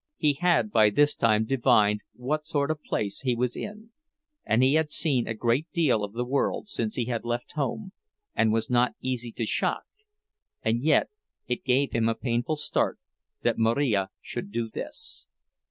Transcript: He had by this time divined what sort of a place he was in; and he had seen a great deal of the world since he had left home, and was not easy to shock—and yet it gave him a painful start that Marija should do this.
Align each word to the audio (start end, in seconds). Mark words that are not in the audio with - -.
He 0.17 0.33
had 0.33 0.71
by 0.71 0.89
this 0.89 1.13
time 1.15 1.45
divined 1.45 2.01
what 2.15 2.43
sort 2.43 2.71
of 2.71 2.79
a 2.83 2.87
place 2.87 3.19
he 3.21 3.35
was 3.35 3.55
in; 3.55 3.91
and 4.43 4.63
he 4.63 4.73
had 4.73 4.89
seen 4.89 5.27
a 5.27 5.35
great 5.35 5.71
deal 5.71 6.03
of 6.03 6.13
the 6.13 6.25
world 6.25 6.69
since 6.69 6.95
he 6.95 7.05
had 7.05 7.23
left 7.23 7.51
home, 7.51 7.91
and 8.33 8.51
was 8.51 8.67
not 8.67 8.95
easy 8.99 9.31
to 9.33 9.45
shock—and 9.45 10.81
yet 10.81 11.11
it 11.47 11.63
gave 11.63 11.91
him 11.91 12.09
a 12.09 12.15
painful 12.15 12.55
start 12.55 12.97
that 13.43 13.59
Marija 13.59 14.09
should 14.23 14.51
do 14.51 14.69
this. 14.71 15.27